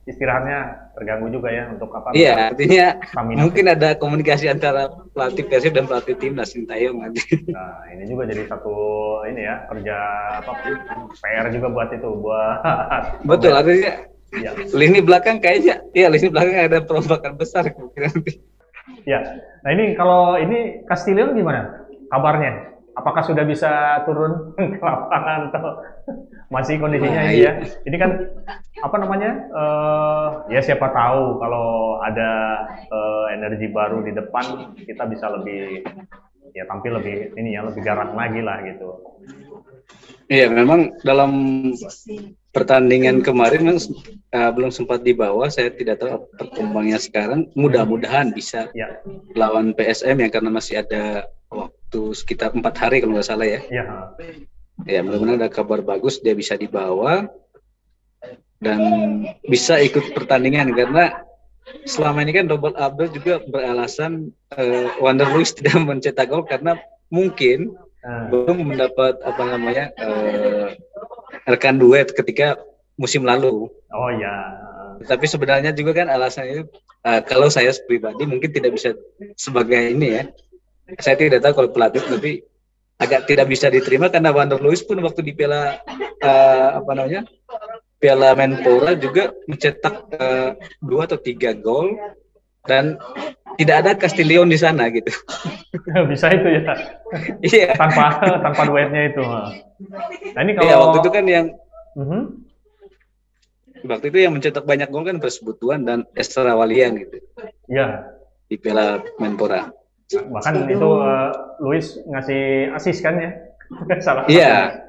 istirahatnya 0.05 0.89
terganggu 0.93 1.33
juga 1.33 1.49
ya 1.49 1.65
untuk 1.73 1.89
apa? 1.89 2.13
Iya, 2.13 2.53
artinya 2.53 3.01
stamina. 3.09 3.39
mungkin 3.41 3.65
ada 3.73 3.89
komunikasi 3.97 4.45
antara 4.45 4.85
pelatih 5.11 5.49
Persib 5.49 5.73
dan 5.73 5.89
pelatih 5.89 6.13
timnas 6.21 6.53
Sintayong 6.53 7.01
nanti. 7.01 7.25
Nah, 7.49 7.89
ini 7.89 8.05
juga 8.05 8.29
jadi 8.29 8.45
satu 8.45 8.77
ini 9.25 9.41
ya 9.49 9.65
kerja 9.65 9.97
apa 10.45 10.51
PR 11.25 11.45
juga 11.49 11.67
buat 11.73 11.89
itu 11.89 12.09
buat 12.21 12.57
Betul, 13.25 13.57
artinya 13.57 13.93
ya. 14.37 14.51
lini 14.77 15.01
belakang 15.01 15.41
kayaknya 15.41 15.81
iya 15.97 16.07
lini 16.13 16.29
belakang 16.29 16.53
ada 16.53 16.79
perombakan 16.85 17.33
besar 17.41 17.65
nanti. 17.73 18.37
Ya. 19.09 19.21
Nah, 19.65 19.69
ini 19.73 19.97
kalau 19.97 20.37
ini 20.37 20.85
Castillion 20.85 21.33
gimana 21.33 21.89
kabarnya? 22.13 22.77
Apakah 22.95 23.25
sudah 23.27 23.43
bisa 23.43 24.05
turun 24.07 24.53
ke 24.79 24.85
lapangan 24.85 25.49
atau 25.51 25.83
masih 26.53 26.77
kondisinya 26.77 27.21
ini 27.29 27.45
ya. 27.45 27.51
Ini 27.85 27.95
kan 27.97 28.11
apa 28.83 28.95
namanya? 29.01 29.31
Uh, 29.51 30.27
ya 30.53 30.61
siapa 30.61 30.91
tahu 30.93 31.41
kalau 31.41 31.99
ada 32.05 32.29
uh, 32.89 33.25
energi 33.33 33.69
baru 33.71 34.05
di 34.05 34.13
depan 34.13 34.75
kita 34.85 35.09
bisa 35.09 35.31
lebih 35.33 35.81
ya 36.55 36.63
tampil 36.69 37.01
lebih 37.01 37.35
ini 37.35 37.57
ya 37.57 37.65
lebih 37.65 37.81
garang 37.83 38.13
lagi 38.15 38.39
lah 38.39 38.61
gitu. 38.63 38.89
Iya, 40.25 40.49
memang 40.49 40.97
dalam 41.05 41.29
pertandingan 42.49 43.21
kemarin 43.21 43.77
uh, 44.33 44.49
belum 44.49 44.73
sempat 44.73 45.05
dibawa. 45.05 45.53
Saya 45.53 45.69
tidak 45.69 46.01
tahu 46.01 46.25
perkembangannya 46.41 46.97
sekarang. 46.97 47.41
Mudah-mudahan 47.53 48.33
bisa 48.33 48.73
ya. 48.73 48.89
lawan 49.37 49.77
PSM 49.77 50.17
yang 50.17 50.31
karena 50.33 50.49
masih 50.49 50.81
ada 50.81 51.29
waktu 51.53 52.01
sekitar 52.17 52.57
empat 52.57 52.73
hari 52.81 53.05
kalau 53.05 53.13
nggak 53.13 53.29
salah 53.29 53.45
ya. 53.45 53.61
Ya 53.69 53.85
ya 54.83 54.99
mudah-mudahan 54.99 55.39
ada 55.39 55.47
kabar 55.47 55.79
bagus 55.79 56.19
dia 56.19 56.35
bisa 56.35 56.59
dibawa 56.59 57.31
dan 58.59 58.79
bisa 59.47 59.79
ikut 59.79 60.11
pertandingan 60.11 60.75
karena 60.75 61.23
selama 61.87 62.21
ini 62.25 62.31
kan 62.35 62.45
Robert 62.51 62.75
Abdul 62.75 63.09
juga 63.15 63.41
beralasan 63.47 64.29
uh, 64.53 64.87
Wander 64.99 65.29
Luis 65.31 65.55
tidak 65.55 65.79
mencetak 65.87 66.27
gol 66.27 66.43
karena 66.43 66.75
mungkin 67.07 67.73
hmm. 68.03 68.25
belum 68.33 68.75
mendapat 68.75 69.21
apa 69.21 69.43
namanya 69.47 69.93
uh, 70.01 70.73
rekan 71.45 71.77
duet 71.77 72.11
ketika 72.13 72.57
musim 72.97 73.25
lalu. 73.25 73.69
Oh 73.93 74.11
ya. 74.11 74.35
Tapi 75.05 75.27
sebenarnya 75.27 75.75
juga 75.75 75.91
kan 76.03 76.07
alasannya 76.07 76.63
itu 76.63 76.65
uh, 77.05 77.21
kalau 77.25 77.51
saya 77.51 77.75
pribadi 77.85 78.23
mungkin 78.25 78.49
tidak 78.49 78.77
bisa 78.77 78.95
sebagai 79.35 79.93
ini 79.93 80.21
ya. 80.21 80.23
Saya 81.01 81.17
tidak 81.17 81.41
tahu 81.41 81.65
kalau 81.65 81.69
pelatih 81.73 82.01
tapi 82.05 82.45
agak 82.95 83.27
tidak 83.27 83.51
bisa 83.51 83.67
diterima 83.67 84.07
karena 84.07 84.31
Wander 84.31 84.59
Luis 84.63 84.79
pun 84.79 84.99
waktu 85.03 85.19
di 85.19 85.35
Piala 85.35 85.83
uh, 86.23 86.67
apa 86.79 86.91
namanya 86.95 87.27
Piala 87.99 88.31
Menpora 88.35 88.95
juga 88.95 89.35
mencetak 89.47 89.95
uh, 90.15 90.55
dua 90.79 91.07
atau 91.07 91.19
tiga 91.19 91.51
gol 91.51 91.95
dan 92.63 92.95
tidak 93.55 93.75
ada 93.83 93.91
Castillion 93.95 94.47
di 94.51 94.59
sana 94.59 94.91
gitu. 94.91 95.11
bisa 96.11 96.27
itu 96.31 96.47
ya. 96.59 96.63
Iya. 97.39 97.69
tanpa 97.75 98.19
tanpa 98.19 98.61
duetnya 98.67 99.11
itu. 99.11 99.23
Nah 100.35 100.41
ini 100.43 100.51
kalau 100.55 100.67
ya, 100.67 100.75
waktu 100.79 100.97
itu 101.03 101.11
kan 101.11 101.25
yang 101.27 101.45
uh 101.95 101.99
mhm. 101.99 102.11
-huh. 102.11 102.23
waktu 103.85 104.05
itu 104.11 104.17
yang 104.27 104.33
mencetak 104.35 104.63
banyak 104.67 104.89
gol 104.91 105.07
kan 105.07 105.19
Persebuttuan 105.23 105.87
dan 105.87 106.03
Estra 106.15 106.55
Walian 106.55 106.99
gitu. 106.99 107.19
Iya. 107.71 108.11
Di 108.45 108.55
Piala 108.59 109.03
Menpora 109.19 109.71
bahkan 110.13 110.69
itu 110.69 110.85
uh, 110.85 111.33
Luis 111.61 111.97
ngasih 112.05 112.73
asis 112.77 113.01
kan 113.01 113.17
ya? 113.17 113.29
Salah 114.05 114.29
iya 114.29 114.85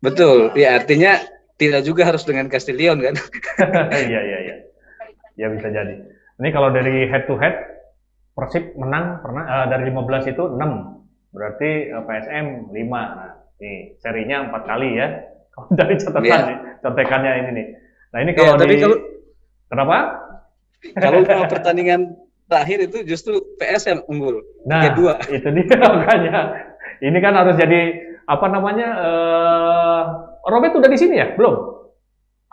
betul. 0.00 0.52
Ya 0.56 0.80
artinya 0.80 1.20
tidak 1.60 1.84
juga 1.84 2.08
harus 2.08 2.24
dengan 2.24 2.48
Castillion 2.48 2.98
kan? 3.00 3.14
Iya 4.10 4.20
iya 4.20 4.38
iya. 4.40 4.56
Ya 5.34 5.46
bisa 5.52 5.68
jadi. 5.68 5.94
Ini 6.40 6.48
kalau 6.50 6.72
dari 6.72 7.06
head 7.10 7.28
to 7.28 7.36
head 7.38 7.54
Persib 8.34 8.74
menang 8.74 9.22
pernah 9.22 9.46
uh, 9.46 9.66
dari 9.70 9.94
15 9.94 10.34
itu 10.34 10.42
6 10.58 10.58
berarti 11.30 11.70
uh, 11.94 12.02
PSM 12.02 12.46
5 12.74 12.74
nah 12.90 13.30
ini 13.62 13.94
serinya 14.02 14.50
empat 14.50 14.62
kali 14.66 14.88
ya. 14.98 15.08
Kalau 15.54 15.70
dari 15.70 15.94
catatan 15.94 16.26
yeah. 16.26 16.42
nih 16.50 16.58
contekannya 16.82 17.30
ini 17.38 17.50
nih. 17.54 17.66
Nah 18.10 18.18
ini 18.26 18.30
iya, 18.34 18.38
kalau 18.42 18.50
yeah, 18.50 18.58
tapi 18.58 18.74
di, 18.74 18.82
kalau 18.82 18.98
kenapa? 19.70 19.96
Kalau 20.98 21.18
pertandingan 21.46 22.00
terakhir 22.54 22.78
itu 22.86 22.98
justru 23.02 23.42
PSM 23.58 24.06
unggul. 24.06 24.38
Nah, 24.62 24.94
dua. 24.94 25.18
itu 25.26 25.50
dia 25.50 25.76
makanya. 25.98 26.54
Ini 27.02 27.18
kan 27.18 27.34
harus 27.34 27.58
jadi 27.58 27.98
apa 28.30 28.46
namanya? 28.46 28.88
Uh, 29.02 30.02
Robert 30.46 30.78
udah 30.78 30.86
di 30.86 30.94
sini 30.94 31.18
ya? 31.18 31.34
Belum? 31.34 31.82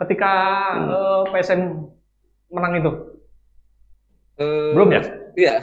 Ketika 0.02 0.32
hmm. 0.74 0.88
uh, 0.90 1.22
eh, 1.30 1.38
PSM 1.38 1.60
menang 2.50 2.82
itu? 2.82 2.90
Uh, 4.42 4.74
Belum 4.74 4.90
ya? 4.90 5.02
Iya. 5.38 5.56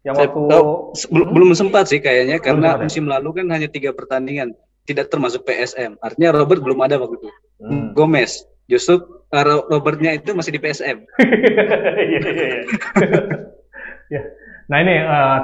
Yang 0.00 0.16
waktu 0.16 0.40
oh, 0.56 0.96
belum, 1.12 1.28
belum 1.36 1.50
sempat 1.52 1.92
sih 1.92 2.00
kayaknya 2.00 2.40
karena 2.40 2.72
sempat, 2.72 2.80
ya? 2.80 2.84
musim 2.88 3.04
lalu 3.04 3.28
kan 3.36 3.46
hanya 3.52 3.68
tiga 3.68 3.92
pertandingan, 3.92 4.56
tidak 4.88 5.12
termasuk 5.12 5.44
PSM. 5.44 6.00
Artinya 6.00 6.40
Robert 6.40 6.64
belum 6.64 6.80
ada 6.80 6.96
waktu 6.96 7.20
itu. 7.20 7.28
Hmm. 7.60 7.92
Gomez, 7.92 8.48
Justru 8.70 9.26
Robertnya 9.66 10.14
itu 10.14 10.30
masih 10.30 10.54
di 10.54 10.60
PSM. 10.62 11.02
Iya, 12.00 12.18
iya, 12.22 12.30
iya. 12.32 12.62
ya. 14.14 14.22
Nah 14.70 14.78
ini 14.82 14.94
uh, 15.02 15.38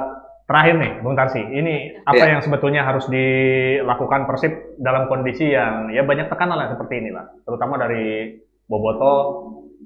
terakhir 0.46 0.74
nih, 0.78 0.92
Bung 1.02 1.18
Tarsi. 1.18 1.42
Ini 1.42 2.02
apa 2.06 2.22
yeah. 2.22 2.30
yang 2.38 2.40
sebetulnya 2.42 2.86
harus 2.86 3.06
dilakukan 3.10 4.30
Persib 4.30 4.78
dalam 4.78 5.10
kondisi 5.10 5.50
yang 5.50 5.90
ya 5.90 6.06
banyak 6.06 6.30
tekanan 6.30 6.58
lah 6.58 6.70
seperti 6.70 7.02
inilah, 7.02 7.26
terutama 7.42 7.78
dari 7.78 8.38
Boboto 8.66 9.14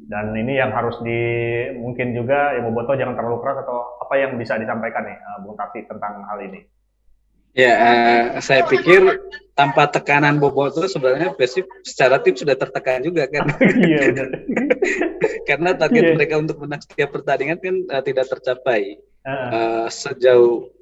dan 0.09 0.33
ini 0.37 0.57
yang 0.57 0.73
harus 0.73 0.97
di 1.05 1.21
mungkin 1.77 2.17
juga 2.17 2.57
ya 2.57 2.61
Boboto 2.65 2.97
jangan 2.97 3.17
terlalu 3.17 3.41
keras 3.45 3.63
atau 3.65 4.01
apa 4.01 4.15
yang 4.17 4.37
bisa 4.41 4.57
disampaikan 4.57 5.05
nih 5.05 5.17
uh, 5.17 5.39
Bung 5.45 5.57
Tarsi 5.57 5.85
tentang 5.89 6.25
hal 6.29 6.41
ini. 6.45 6.61
Ya, 7.51 7.75
uh, 7.75 8.23
saya 8.39 8.63
pikir 8.63 9.03
tanpa 9.61 9.93
tekanan 9.93 10.41
Boboto 10.41 10.89
sebenarnya 10.89 11.37
Persib 11.37 11.69
secara 11.85 12.17
tim 12.25 12.33
sudah 12.33 12.57
tertekan 12.57 13.05
juga 13.05 13.29
kan. 13.29 13.45
Iya 13.85 14.25
Karena 15.49 15.77
target 15.77 16.01
yeah. 16.09 16.15
mereka 16.17 16.41
untuk 16.41 16.65
menang 16.65 16.81
setiap 16.81 17.13
pertandingan 17.13 17.61
kan 17.61 17.77
uh, 17.93 18.01
tidak 18.01 18.33
tercapai. 18.33 18.97
Uh. 19.21 19.29
Uh, 19.53 19.87
sejauh 19.93 20.73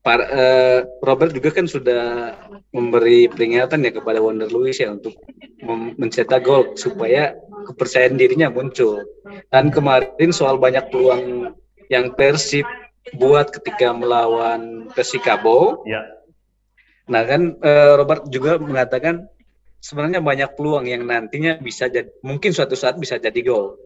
para, 0.00 0.24
uh, 0.32 0.80
Robert 1.04 1.36
juga 1.36 1.52
kan 1.52 1.68
sudah 1.68 2.32
memberi 2.72 3.28
peringatan 3.28 3.84
ya 3.84 3.92
kepada 3.92 4.24
Wonder 4.24 4.48
Luis 4.48 4.80
ya 4.80 4.96
untuk 4.96 5.12
mencetak 6.00 6.40
gol 6.40 6.72
supaya 6.80 7.36
kepercayaan 7.68 8.16
dirinya 8.16 8.48
muncul. 8.48 9.04
Dan 9.52 9.68
kemarin 9.68 10.32
soal 10.32 10.56
banyak 10.56 10.88
peluang 10.88 11.52
yang 11.92 12.16
Persib 12.16 12.64
buat 13.20 13.52
ketika 13.52 13.92
melawan 13.92 14.88
Persikabo. 14.96 15.84
Ya. 15.84 16.15
Nah 17.06 17.22
kan 17.22 17.42
uh, 17.62 17.92
Robert 17.98 18.26
juga 18.30 18.58
mengatakan 18.58 19.30
sebenarnya 19.78 20.18
banyak 20.18 20.58
peluang 20.58 20.90
yang 20.90 21.06
nantinya 21.06 21.62
bisa 21.62 21.86
jadi 21.86 22.10
mungkin 22.26 22.50
suatu 22.50 22.74
saat 22.74 22.98
bisa 22.98 23.18
jadi 23.22 23.40
gol. 23.46 23.76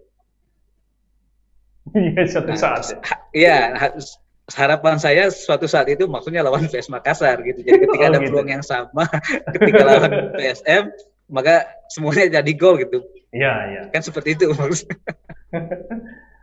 Iya 1.91 2.23
suatu 2.29 2.53
nah, 2.55 2.61
saat. 2.61 2.85
Ya. 2.93 2.99
Iya 3.35 3.59
harapan 4.51 4.99
saya 4.99 5.31
suatu 5.31 5.67
saat 5.71 5.87
itu 5.91 6.07
maksudnya 6.07 6.43
lawan 6.43 6.67
PS 6.67 6.91
Makassar 6.93 7.43
gitu. 7.43 7.61
Jadi 7.67 7.87
ketika 7.87 8.05
oh, 8.07 8.11
ada 8.11 8.19
gitu. 8.21 8.29
peluang 8.31 8.49
yang 8.49 8.65
sama 8.65 9.05
ketika 9.55 9.83
lawan 9.85 10.13
PSM 10.39 10.85
maka 11.31 11.67
semuanya 11.91 12.41
jadi 12.41 12.53
gol 12.59 12.79
gitu. 12.79 13.05
Iya 13.31 13.53
iya. 13.71 13.83
Kan 13.91 14.03
seperti 14.03 14.39
itu 14.39 14.51
maksudnya. 14.55 14.99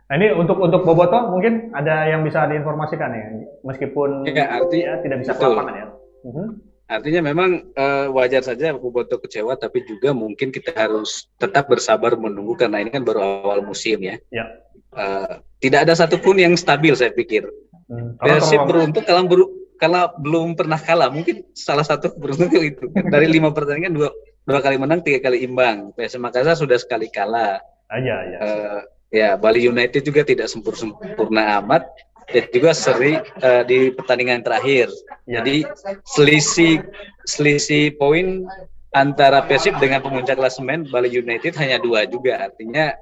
Nah 0.08 0.14
ini 0.16 0.32
untuk 0.32 0.56
untuk 0.56 0.88
Boboto 0.88 1.28
mungkin 1.28 1.68
ada 1.76 2.08
yang 2.08 2.24
bisa 2.24 2.48
diinformasikan 2.48 3.12
ya, 3.12 3.24
meskipun 3.60 4.24
ya, 4.24 4.56
arti, 4.56 4.80
ya 4.80 5.04
tidak 5.04 5.20
bisa 5.20 5.36
ke 5.36 5.44
ya. 5.44 5.86
Uh-huh. 6.24 6.48
Artinya 6.88 7.20
memang 7.20 7.68
uh, 7.76 8.08
wajar 8.16 8.40
saja 8.40 8.72
Boboto 8.72 9.20
kecewa, 9.20 9.60
tapi 9.60 9.84
juga 9.84 10.16
mungkin 10.16 10.48
kita 10.48 10.72
harus 10.72 11.28
tetap 11.36 11.68
bersabar 11.68 12.16
menunggu 12.16 12.56
karena 12.56 12.80
ini 12.80 12.88
kan 12.88 13.04
baru 13.04 13.44
awal 13.44 13.60
musim 13.60 14.00
ya. 14.00 14.16
ya. 14.32 14.48
Uh, 14.96 15.44
tidak 15.60 15.84
ada 15.84 15.92
satupun 15.92 16.40
yang 16.40 16.56
stabil 16.56 16.96
saya 16.96 17.12
pikir. 17.12 17.44
Hmm. 17.92 18.16
Persib 18.16 18.64
beruntung 18.64 19.04
kalau 19.04 19.28
ber, 19.28 19.40
kalau 19.76 20.08
belum 20.16 20.56
pernah 20.56 20.80
kalah, 20.80 21.12
mungkin 21.12 21.44
salah 21.52 21.84
satu 21.84 22.08
beruntung 22.24 22.64
itu 22.64 22.88
dari 23.12 23.28
lima 23.28 23.52
pertandingan 23.52 23.92
dua 23.92 24.08
dua 24.48 24.64
kali 24.64 24.80
menang 24.80 25.04
tiga 25.04 25.20
kali 25.28 25.44
imbang. 25.44 25.92
PSM 25.92 26.24
Makassar 26.24 26.56
sudah 26.56 26.80
sekali 26.80 27.12
kalah. 27.12 27.60
Ah, 27.92 28.00
ya, 28.00 28.16
ya. 28.32 28.38
Uh, 28.40 28.80
Ya, 29.08 29.40
Bali 29.40 29.64
United 29.64 30.04
juga 30.04 30.20
tidak 30.20 30.52
sempurna 30.52 31.56
amat 31.64 31.88
dan 32.28 32.44
juga 32.52 32.70
seri 32.76 33.16
uh, 33.40 33.62
di 33.64 33.92
pertandingan 33.92 34.44
terakhir. 34.44 34.92
Ya. 35.24 35.40
Jadi 35.40 35.64
selisih 36.04 36.84
selisih 37.24 37.96
poin 37.96 38.44
antara 38.92 39.44
Persib 39.44 39.76
dengan 39.80 40.00
pemuncak 40.00 40.40
klasemen 40.40 40.88
Bali 40.88 41.08
United 41.12 41.56
hanya 41.56 41.80
dua 41.80 42.04
juga. 42.08 42.48
Artinya 42.48 42.96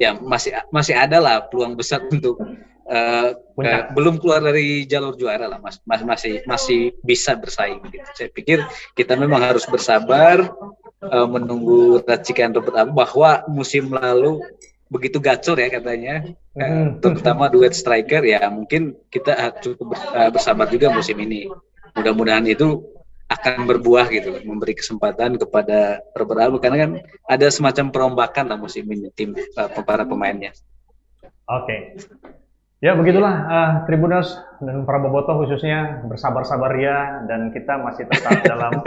ya 0.00 0.16
masih 0.16 0.56
masih 0.72 0.96
ada 0.96 1.20
lah 1.20 1.36
peluang 1.48 1.76
besar 1.76 2.04
untuk 2.08 2.40
uh, 2.88 3.36
uh, 3.36 3.82
belum 3.92 4.20
keluar 4.20 4.40
dari 4.44 4.84
jalur 4.88 5.16
juara 5.16 5.48
lah 5.48 5.60
mas, 5.60 5.80
mas 5.84 6.00
masih 6.04 6.40
masih 6.48 6.96
bisa 7.04 7.36
bersaing 7.36 7.80
gitu. 7.88 8.00
Saya 8.16 8.28
pikir 8.32 8.64
kita 8.96 9.16
memang 9.16 9.44
harus 9.44 9.64
bersabar 9.68 10.48
uh, 11.04 11.28
menunggu 11.28 12.00
racikan 12.04 12.52
Robert 12.52 12.92
bahwa 12.92 13.44
musim 13.48 13.92
lalu 13.92 14.40
begitu 14.90 15.22
gacor 15.22 15.54
ya 15.54 15.70
katanya, 15.70 16.34
hmm. 16.58 16.98
terutama 16.98 17.46
duet 17.46 17.72
striker 17.72 18.26
ya 18.26 18.42
mungkin 18.50 18.98
kita 19.06 19.54
cukup 19.62 19.94
bersabar 20.34 20.66
juga 20.66 20.90
musim 20.90 21.14
ini. 21.22 21.46
Mudah-mudahan 21.94 22.46
itu 22.50 22.82
akan 23.30 23.62
berbuah 23.70 24.10
gitu, 24.10 24.42
memberi 24.42 24.74
kesempatan 24.74 25.38
kepada 25.38 26.02
Robert 26.18 26.58
karena 26.58 26.78
kan 26.82 26.90
ada 27.30 27.46
semacam 27.46 27.94
perombakan 27.94 28.50
lah 28.50 28.58
musim 28.58 28.82
ini 28.90 29.06
tim 29.14 29.38
uh, 29.54 29.70
para 29.86 30.02
pemainnya. 30.02 30.50
Oke. 31.46 31.66
Okay. 31.66 31.80
Ya 32.80 32.96
begitulah 32.96 33.34
uh, 33.46 33.72
Tribuners 33.84 34.34
dan 34.58 34.82
para 34.88 34.98
bobotoh 34.98 35.44
khususnya 35.44 36.00
bersabar-sabar 36.08 36.74
ya 36.80 37.22
dan 37.28 37.54
kita 37.54 37.78
masih 37.78 38.08
tetap 38.08 38.40
dalam 38.50 38.82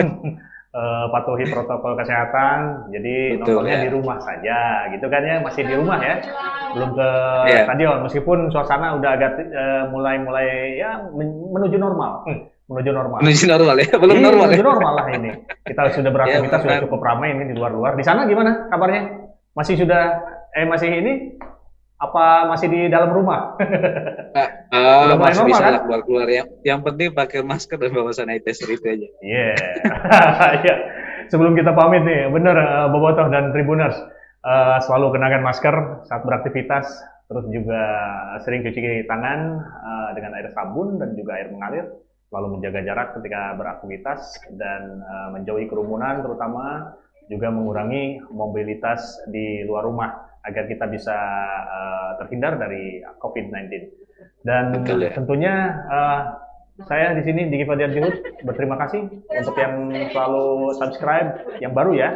uh, 0.74 1.06
patuhi 1.14 1.46
protokol 1.48 1.94
kesehatan. 1.96 2.90
Jadi 2.90 3.38
Betul, 3.38 3.62
nontonnya 3.64 3.78
ya. 3.80 3.84
di 3.86 3.90
rumah 3.94 4.18
saja, 4.20 4.60
gitu 4.92 5.06
kan 5.08 5.22
ya, 5.24 5.36
masih 5.40 5.62
di 5.64 5.74
rumah 5.78 6.00
ya, 6.02 6.16
belum 6.74 6.90
ke 6.98 7.10
yeah. 7.50 7.64
stadion. 7.70 7.98
Meskipun 8.04 8.38
suasana 8.50 8.98
udah 8.98 9.10
agak 9.16 9.34
uh, 9.40 9.84
mulai-mulai 9.94 10.78
ya 10.78 11.00
menuju 11.54 11.78
normal. 11.78 12.26
Hmm, 12.28 12.50
menuju 12.68 12.90
normal. 12.92 13.20
Menuju 13.22 13.46
normal 13.46 13.76
ya, 13.80 13.92
belum 13.96 14.16
ini, 14.18 14.26
normal. 14.26 14.46
Menuju 14.50 14.66
ya? 14.66 14.70
normal 14.70 14.94
lah 14.98 15.08
ini. 15.14 15.30
Kita 15.64 15.82
sudah 15.94 16.12
beraktivitas 16.12 16.60
ya, 16.60 16.64
sudah 16.66 16.78
cukup 16.90 17.02
ramai 17.06 17.38
ini 17.38 17.54
di 17.54 17.56
luar-luar. 17.56 17.94
Di 17.96 18.04
sana 18.04 18.26
gimana 18.26 18.68
kabarnya? 18.68 19.32
Masih 19.54 19.78
sudah 19.78 20.18
eh 20.54 20.66
masih 20.66 20.90
ini 20.90 21.38
apa 22.02 22.50
masih 22.50 22.68
di 22.68 22.82
dalam 22.90 23.14
rumah? 23.14 23.56
uh, 24.34 24.50
uh, 24.74 25.16
masih 25.22 25.46
bisa 25.48 25.64
kan? 25.64 25.82
keluar 25.86 26.02
keluar 26.04 26.28
yang 26.28 26.48
yang 26.66 26.80
penting 26.82 27.14
pakai 27.14 27.46
masker 27.46 27.78
dan 27.78 27.92
bawa 27.94 28.12
sanitizer 28.12 28.70
itu 28.70 28.86
aja. 28.86 29.10
Iya. 29.22 29.54
Yeah. 30.04 30.62
yeah. 30.66 30.78
Sebelum 31.32 31.56
kita 31.56 31.72
pamit 31.72 32.04
nih, 32.04 32.28
bener 32.30 32.58
uh, 32.58 32.92
Bobotoh 32.92 33.32
dan 33.32 33.56
Tribuners 33.56 33.96
uh, 34.44 34.78
selalu 34.84 35.16
kenakan 35.16 35.42
masker 35.46 35.76
saat 36.06 36.22
beraktivitas, 36.28 36.86
terus 37.32 37.46
juga 37.50 37.82
sering 38.44 38.62
cuci 38.68 39.08
tangan 39.08 39.64
uh, 39.64 40.10
dengan 40.14 40.36
air 40.36 40.52
sabun 40.52 41.00
dan 41.00 41.16
juga 41.16 41.40
air 41.40 41.48
mengalir, 41.50 41.86
lalu 42.30 42.60
menjaga 42.60 42.84
jarak 42.84 43.08
ketika 43.18 43.56
beraktivitas 43.56 44.20
dan 44.60 45.00
uh, 45.06 45.30
menjauhi 45.32 45.70
kerumunan 45.72 46.26
terutama 46.26 46.98
juga 47.32 47.48
mengurangi 47.48 48.20
mobilitas 48.36 49.16
di 49.32 49.64
luar 49.64 49.88
rumah 49.88 50.12
agar 50.44 50.68
kita 50.68 50.92
bisa 50.92 51.16
uh, 51.72 52.12
terhindar 52.20 52.60
dari 52.60 53.00
COVID-19. 53.24 54.03
Dan 54.44 54.76
Betul, 54.76 55.08
ya. 55.08 55.12
tentunya 55.16 55.54
uh, 55.88 56.22
saya 56.84 57.16
di 57.16 57.24
sini 57.24 57.48
di 57.48 57.64
Fadiar 57.64 57.96
Juhud 57.96 58.44
berterima 58.44 58.76
kasih 58.76 59.08
untuk 59.32 59.56
yang 59.56 59.88
selalu 60.12 60.76
subscribe, 60.76 61.48
yang 61.64 61.72
baru 61.72 61.96
ya. 61.96 62.10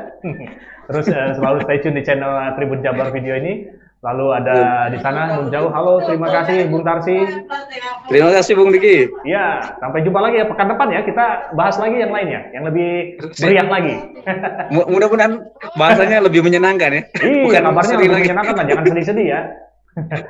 Terus 0.92 1.08
uh, 1.08 1.36
selalu 1.40 1.64
stay 1.64 1.80
tune 1.80 1.96
di 1.96 2.04
channel 2.04 2.32
Tribun 2.60 2.84
Jabar 2.84 3.16
video 3.16 3.40
ini. 3.40 3.72
Lalu 4.06 4.30
ada 4.30 4.88
di 4.94 5.02
sana 5.02 5.42
Nun 5.42 5.50
Jauh. 5.50 5.74
Halo, 5.74 6.06
terima 6.06 6.30
kasih 6.30 6.70
Bung 6.70 6.86
Tarsi. 6.86 7.18
Terima 8.06 8.30
kasih 8.30 8.54
Bung 8.54 8.70
Diki. 8.70 9.10
Iya, 9.26 9.74
sampai 9.82 10.06
jumpa 10.06 10.22
lagi 10.22 10.38
ya 10.38 10.46
pekan 10.46 10.70
depan 10.70 10.94
ya. 10.94 11.02
Kita 11.02 11.26
bahas 11.58 11.82
lagi 11.82 11.98
yang 12.06 12.14
lainnya, 12.14 12.46
yang 12.54 12.70
lebih 12.70 13.18
meriah 13.42 13.66
lagi. 13.66 13.96
Mudah-mudahan 14.70 15.34
bahasanya 15.82 16.22
lebih 16.30 16.46
menyenangkan 16.46 16.94
ya. 16.94 17.02
Iya, 17.26 17.42
Bukan 17.50 17.62
kabarnya 17.74 17.96
lebih 17.98 18.10
lagi. 18.14 18.22
menyenangkan 18.30 18.54
lah. 18.54 18.66
Jangan 18.70 18.84
sedih-sedih 18.86 19.28
ya. 19.34 19.42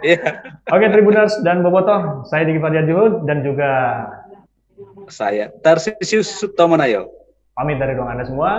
Iya. 0.03 0.41
Oke, 0.73 0.85
Tribuners 0.91 1.33
dan 1.43 1.61
Bobotoh, 1.61 2.23
saya 2.31 2.47
Diki 2.47 2.59
Fadian 2.63 2.87
Juhud 2.87 3.27
dan 3.27 3.43
juga 3.43 3.71
saya 5.11 5.51
Tarsisius 5.63 6.27
Sutomanayo. 6.27 7.11
Pamit 7.57 7.81
dari 7.81 7.97
ruang 7.97 8.11
Anda 8.13 8.25
semua. 8.27 8.51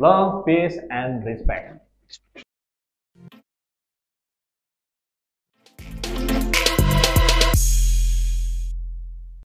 Love, 0.00 0.48
peace, 0.48 0.80
and 0.88 1.24
respect. 1.28 1.76